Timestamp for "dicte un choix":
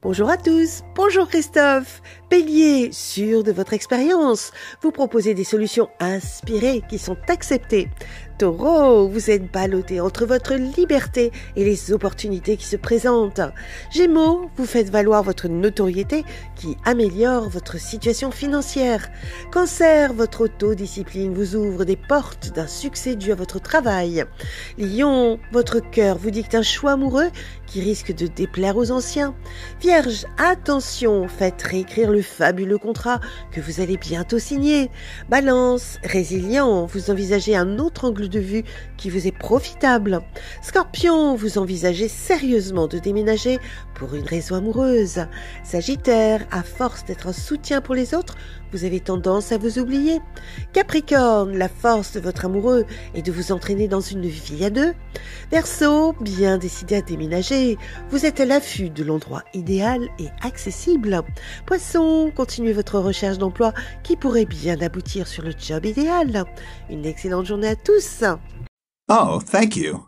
26.30-26.92